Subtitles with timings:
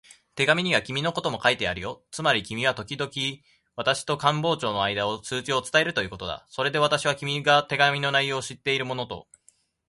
[0.33, 2.03] 手紙には君のことも書いてあるよ。
[2.09, 3.43] つまり君はときどき
[3.75, 6.43] 私と官房長とのあいだの通知を伝えるということだ。
[6.49, 9.27] それで私は、君が手紙の内容を知っているものと